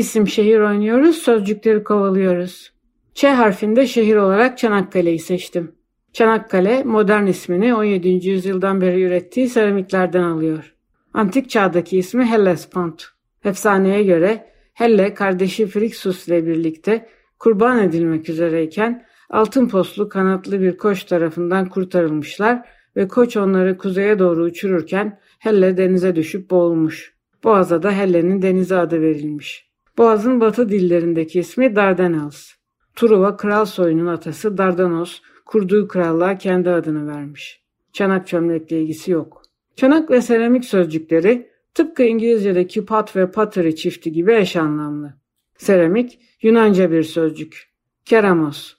İsim 0.00 0.28
şehir 0.28 0.60
oynuyoruz, 0.60 1.16
sözcükleri 1.16 1.84
kovalıyoruz. 1.84 2.72
Ç 3.14 3.24
harfinde 3.24 3.86
şehir 3.86 4.16
olarak 4.16 4.58
Çanakkale'yi 4.58 5.18
seçtim. 5.18 5.72
Çanakkale 6.12 6.82
modern 6.84 7.26
ismini 7.26 7.74
17. 7.74 8.08
yüzyıldan 8.08 8.80
beri 8.80 9.02
ürettiği 9.02 9.48
seramiklerden 9.48 10.22
alıyor. 10.22 10.74
Antik 11.14 11.50
çağdaki 11.50 11.98
ismi 11.98 12.24
Hellespont. 12.24 13.04
Efsaneye 13.44 14.02
göre 14.02 14.46
Helle 14.74 15.14
kardeşi 15.14 15.66
Frixus 15.66 16.28
ile 16.28 16.46
birlikte 16.46 17.08
kurban 17.38 17.78
edilmek 17.78 18.28
üzereyken 18.28 19.06
altın 19.30 19.68
poslu 19.68 20.08
kanatlı 20.08 20.60
bir 20.60 20.76
koç 20.76 21.04
tarafından 21.04 21.68
kurtarılmışlar 21.68 22.68
ve 22.96 23.08
koç 23.08 23.36
onları 23.36 23.78
kuzeye 23.78 24.18
doğru 24.18 24.44
uçururken 24.44 25.18
Helle 25.38 25.76
denize 25.76 26.16
düşüp 26.16 26.50
boğulmuş. 26.50 27.14
Boğaza 27.44 27.82
da 27.82 27.92
Helle'nin 27.92 28.42
denizi 28.42 28.76
adı 28.76 29.00
verilmiş. 29.00 29.69
Boğazın 30.00 30.40
batı 30.40 30.68
dillerindeki 30.68 31.40
ismi 31.40 31.76
Dardanelles. 31.76 32.54
Truva 32.96 33.36
kral 33.36 33.64
soyunun 33.64 34.06
atası 34.06 34.58
Dardanos 34.58 35.20
kurduğu 35.46 35.88
krallığa 35.88 36.38
kendi 36.38 36.70
adını 36.70 37.08
vermiş. 37.08 37.62
Çanak 37.92 38.26
çömlekle 38.26 38.82
ilgisi 38.82 39.10
yok. 39.10 39.42
Çanak 39.76 40.10
ve 40.10 40.20
seramik 40.20 40.64
sözcükleri 40.64 41.50
tıpkı 41.74 42.02
İngilizce'deki 42.02 42.84
pot 42.84 43.16
ve 43.16 43.30
pottery 43.30 43.74
çifti 43.74 44.12
gibi 44.12 44.34
eş 44.34 44.56
anlamlı. 44.56 45.14
Seramik 45.56 46.18
Yunanca 46.42 46.90
bir 46.90 47.02
sözcük. 47.02 47.68
Keramos. 48.04 48.74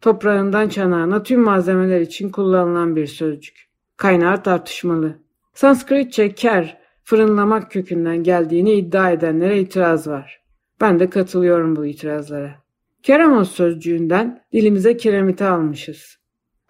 Toprağından 0.00 0.68
çanağına 0.68 1.22
tüm 1.22 1.40
malzemeler 1.40 2.00
için 2.00 2.30
kullanılan 2.30 2.96
bir 2.96 3.06
sözcük. 3.06 3.68
Kaynağı 3.96 4.42
tartışmalı. 4.42 5.18
Sanskritçe 5.54 6.34
ker, 6.34 6.78
fırınlamak 7.04 7.70
kökünden 7.70 8.22
geldiğini 8.22 8.72
iddia 8.72 9.10
edenlere 9.10 9.60
itiraz 9.60 10.08
var. 10.08 10.41
Ben 10.82 11.00
de 11.00 11.10
katılıyorum 11.10 11.76
bu 11.76 11.86
itirazlara. 11.86 12.54
Keramos 13.02 13.50
sözcüğünden 13.50 14.42
dilimize 14.52 14.96
kiremiti 14.96 15.44
almışız. 15.44 16.18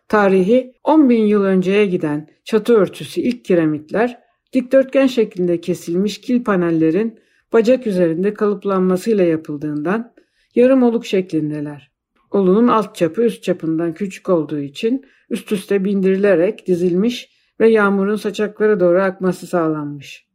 Tarihi 0.08 0.72
10 0.84 1.08
bin 1.08 1.24
yıl 1.24 1.44
önceye 1.44 1.86
giden 1.86 2.28
çatı 2.44 2.74
örtüsü 2.74 3.20
ilk 3.20 3.44
kiremitler 3.44 4.18
dikdörtgen 4.52 5.06
şeklinde 5.06 5.60
kesilmiş 5.60 6.20
kil 6.20 6.44
panellerin 6.44 7.18
bacak 7.52 7.86
üzerinde 7.86 8.34
kalıplanmasıyla 8.34 9.24
yapıldığından 9.24 10.12
yarım 10.54 10.82
oluk 10.82 11.06
şeklindeler. 11.06 11.90
Olunun 12.30 12.68
alt 12.68 12.94
çapı 12.94 13.22
üst 13.22 13.42
çapından 13.42 13.94
küçük 13.94 14.28
olduğu 14.28 14.58
için 14.58 15.04
üst 15.30 15.52
üste 15.52 15.84
bindirilerek 15.84 16.66
dizilmiş 16.66 17.30
ve 17.60 17.68
yağmurun 17.68 18.16
saçaklara 18.16 18.80
doğru 18.80 19.02
akması 19.02 19.46
sağlanmış. 19.46 20.26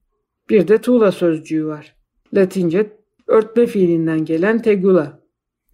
Bir 0.50 0.68
de 0.68 0.78
tuğla 0.78 1.12
sözcüğü 1.12 1.66
var. 1.66 1.96
Latince 2.34 2.97
örtme 3.28 3.66
fiilinden 3.66 4.26
gelen 4.26 4.62
tegula, 4.62 5.20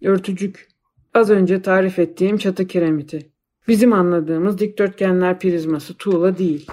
örtücük. 0.02 0.68
Az 1.14 1.30
önce 1.30 1.62
tarif 1.62 1.98
ettiğim 1.98 2.36
çatı 2.36 2.66
kiremiti. 2.66 3.30
Bizim 3.68 3.92
anladığımız 3.92 4.58
dikdörtgenler 4.58 5.38
prizması 5.38 5.94
tuğla 5.94 6.38
değil. 6.38 6.66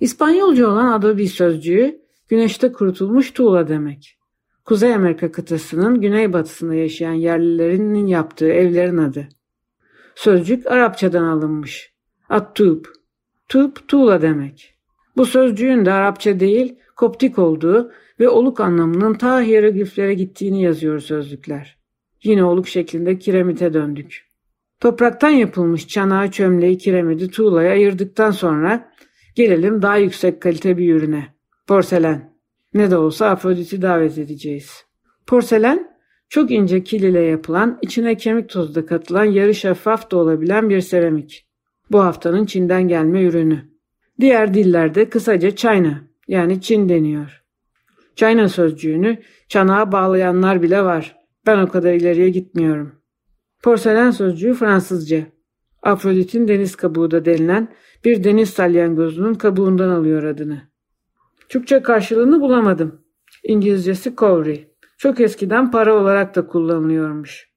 İspanyolca 0.00 0.68
olan 0.68 0.92
adobe 0.92 1.26
sözcüğü 1.26 2.00
güneşte 2.28 2.72
kurutulmuş 2.72 3.30
tuğla 3.30 3.68
demek. 3.68 4.16
Kuzey 4.64 4.94
Amerika 4.94 5.32
kıtasının 5.32 6.00
güneybatısında 6.00 6.74
yaşayan 6.74 7.12
yerlilerinin 7.12 8.06
yaptığı 8.06 8.52
evlerin 8.52 8.96
adı. 8.96 9.28
Sözcük 10.14 10.66
Arapçadan 10.66 11.24
alınmış. 11.24 11.92
At-tub. 12.28 12.84
Tub 13.48 13.76
tuğla 13.88 14.22
demek. 14.22 14.74
Bu 15.20 15.26
sözcüğün 15.26 15.84
de 15.84 15.92
Arapça 15.92 16.40
değil 16.40 16.76
Koptik 16.96 17.38
olduğu 17.38 17.92
ve 18.20 18.28
oluk 18.28 18.60
anlamının 18.60 19.14
ta 19.14 19.42
hierogliflere 19.42 20.14
gittiğini 20.14 20.62
yazıyor 20.62 21.00
sözlükler. 21.00 21.78
Yine 22.22 22.44
oluk 22.44 22.68
şeklinde 22.68 23.18
kiremite 23.18 23.74
döndük. 23.74 24.26
Topraktan 24.80 25.30
yapılmış 25.30 25.88
çanağı, 25.88 26.30
çömleği, 26.30 26.78
kiremidi 26.78 27.30
tuğlaya 27.30 27.72
ayırdıktan 27.72 28.30
sonra 28.30 28.92
gelelim 29.34 29.82
daha 29.82 29.96
yüksek 29.96 30.42
kalite 30.42 30.78
bir 30.78 30.94
ürüne. 30.94 31.34
Porselen. 31.66 32.32
Ne 32.74 32.90
de 32.90 32.96
olsa 32.96 33.26
Afrodit'i 33.26 33.82
davet 33.82 34.18
edeceğiz. 34.18 34.84
Porselen 35.26 35.96
çok 36.28 36.50
ince 36.50 36.84
kil 36.84 37.02
ile 37.02 37.20
yapılan, 37.20 37.78
içine 37.82 38.16
kemik 38.16 38.48
tozu 38.48 38.74
da 38.74 38.86
katılan 38.86 39.24
yarı 39.24 39.54
şeffaf 39.54 40.10
da 40.10 40.16
olabilen 40.16 40.70
bir 40.70 40.80
seramik. 40.80 41.46
Bu 41.90 42.00
haftanın 42.00 42.44
Çin'den 42.46 42.88
gelme 42.88 43.22
ürünü. 43.22 43.69
Diğer 44.20 44.54
dillerde 44.54 45.08
kısaca 45.08 45.56
China 45.56 46.00
yani 46.28 46.60
Çin 46.60 46.88
deniyor. 46.88 47.42
China 48.16 48.48
sözcüğünü 48.48 49.18
çanağa 49.48 49.92
bağlayanlar 49.92 50.62
bile 50.62 50.84
var. 50.84 51.16
Ben 51.46 51.58
o 51.58 51.68
kadar 51.68 51.92
ileriye 51.92 52.28
gitmiyorum. 52.30 52.92
Porselen 53.62 54.10
sözcüğü 54.10 54.54
Fransızca. 54.54 55.26
Afrodit'in 55.82 56.48
deniz 56.48 56.76
kabuğu 56.76 57.10
da 57.10 57.24
denilen 57.24 57.68
bir 58.04 58.24
deniz 58.24 58.50
salyangozunun 58.50 59.34
kabuğundan 59.34 59.88
alıyor 59.88 60.22
adını. 60.22 60.62
Türkçe 61.48 61.82
karşılığını 61.82 62.40
bulamadım. 62.40 63.00
İngilizcesi 63.44 64.16
cowrie. 64.16 64.70
Çok 64.98 65.20
eskiden 65.20 65.70
para 65.70 65.94
olarak 65.94 66.36
da 66.36 66.46
kullanılıyormuş. 66.46 67.50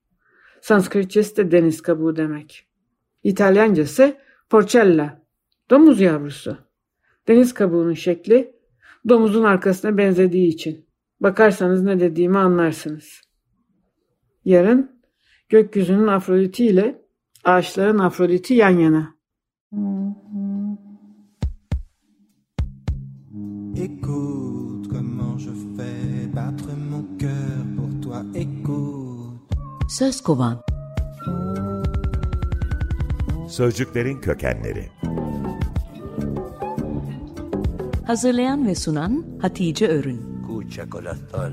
Sanskritçesi 0.60 1.36
de 1.36 1.50
deniz 1.50 1.82
kabuğu 1.82 2.16
demek. 2.16 2.66
İtalyancası 3.22 4.16
porcella. 4.50 5.23
Domuz 5.70 6.00
yavrusu. 6.00 6.56
Deniz 7.28 7.54
kabuğunun 7.54 7.94
şekli 7.94 8.54
domuzun 9.08 9.44
arkasına 9.44 9.98
benzediği 9.98 10.48
için. 10.48 10.86
Bakarsanız 11.20 11.82
ne 11.82 12.00
dediğimi 12.00 12.38
anlarsınız. 12.38 13.20
Yarın 14.44 15.00
gökyüzünün 15.48 16.06
Afroditi 16.06 16.66
ile 16.66 17.02
ağaçların 17.44 17.98
Afroditi 17.98 18.54
yan 18.54 18.78
yana. 18.78 19.14
Écoute 23.76 24.88
comment 24.88 25.38
je 25.38 25.50
fais 25.76 26.34
battre 26.36 26.74
mon 26.90 27.18
cœur 27.18 27.76
pour 27.76 28.02
toi. 28.02 28.22
Écoute. 28.34 29.14
Söz 29.88 30.20
kovan. 30.20 30.60
Sözcüklerin 33.48 34.20
kökenleri. 34.20 34.90
Hazırlayan 38.06 38.66
ve 38.66 38.74
sunan 38.74 39.24
Hatice 39.42 39.88
Örün. 39.88 40.20
Escucha 40.40 40.90
corazón, 40.90 41.52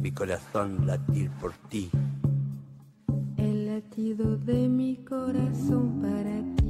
mi 0.00 0.14
corazón 0.14 0.86
latir 0.86 1.30
por 1.40 1.52
ti. 1.70 1.90
El 3.38 3.66
latido 3.66 4.36
de 4.36 4.68
mi 4.68 4.96
corazón 5.04 6.00
para 6.00 6.56
ti. 6.56 6.61